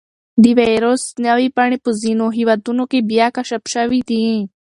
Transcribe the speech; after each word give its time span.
د 0.43 0.45
وېروس 0.57 1.03
نوې 1.25 1.47
بڼې 1.57 1.77
په 1.85 1.89
ځینو 2.01 2.25
هېوادونو 2.37 2.83
کې 2.91 2.99
بیا 3.09 3.27
کشف 3.37 3.63
شوي 3.73 3.99
دي. 4.09 4.25